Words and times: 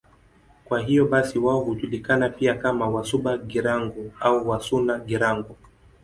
Kwa 0.65 0.79
hiyo 0.81 1.05
basi 1.05 1.39
wao 1.39 1.59
hujulikana 1.59 2.29
pia 2.29 2.53
kama 2.53 2.85
Wasuba-Girango 2.87 4.11
au 4.21 4.49
Wasuna-Girango. 4.49 5.55